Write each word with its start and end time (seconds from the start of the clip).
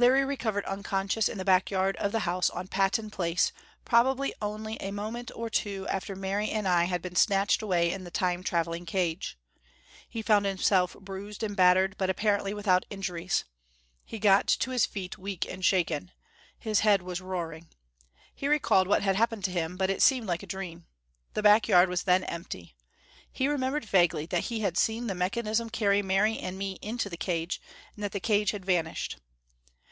Larry 0.00 0.24
recovered 0.24 0.64
consciousness 0.84 1.28
in 1.28 1.38
the 1.38 1.44
back 1.44 1.72
yard 1.72 1.96
of 1.96 2.12
the 2.12 2.20
house 2.20 2.50
on 2.50 2.68
Patton 2.68 3.10
Place 3.10 3.50
probably 3.84 4.32
only 4.40 4.76
a 4.78 4.92
moment 4.92 5.32
or 5.34 5.50
two 5.50 5.88
after 5.88 6.14
Mary 6.14 6.48
and 6.52 6.68
I 6.68 6.84
had 6.84 7.02
been 7.02 7.16
snatched 7.16 7.62
away 7.62 7.90
in 7.90 8.04
the 8.04 8.10
Time 8.12 8.44
traveling 8.44 8.86
cage. 8.86 9.36
He 10.08 10.22
found 10.22 10.46
himself 10.46 10.94
bruised 11.00 11.42
and 11.42 11.56
battered, 11.56 11.96
but 11.98 12.08
apparently 12.10 12.54
without 12.54 12.86
injuries. 12.90 13.44
He 14.04 14.20
got 14.20 14.46
to 14.46 14.70
his 14.70 14.86
feet, 14.86 15.18
weak 15.18 15.44
and 15.50 15.64
shaken. 15.64 16.12
His 16.56 16.78
head 16.80 17.02
was 17.02 17.20
roaring. 17.20 17.68
He 18.32 18.46
recalled 18.46 18.86
what 18.86 19.02
had 19.02 19.16
happened 19.16 19.42
to 19.46 19.50
him, 19.50 19.76
but 19.76 19.90
it 19.90 20.00
seemed 20.00 20.28
like 20.28 20.44
a 20.44 20.46
dream. 20.46 20.86
The 21.34 21.42
back 21.42 21.66
yard 21.66 21.88
was 21.88 22.04
then 22.04 22.22
empty. 22.22 22.76
He 23.32 23.48
remembered 23.48 23.84
vaguely 23.84 24.26
that 24.26 24.44
he 24.44 24.60
had 24.60 24.78
seen 24.78 25.08
the 25.08 25.16
mechanism 25.16 25.68
carry 25.70 26.02
Mary 26.02 26.38
and 26.38 26.56
me 26.56 26.78
into 26.82 27.10
the 27.10 27.16
cage, 27.16 27.60
and 27.96 28.04
that 28.04 28.12
the 28.12 28.20
cage 28.20 28.52
had 28.52 28.64
vanished. 28.64 29.16